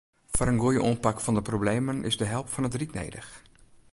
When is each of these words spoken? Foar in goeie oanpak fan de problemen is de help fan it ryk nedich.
Foar 0.33 0.49
in 0.53 0.61
goeie 0.63 0.81
oanpak 0.87 1.17
fan 1.21 1.35
de 1.37 1.43
problemen 1.51 1.97
is 2.09 2.17
de 2.19 2.29
help 2.33 2.47
fan 2.53 2.67
it 2.67 2.77
ryk 2.79 2.93
nedich. 2.99 3.31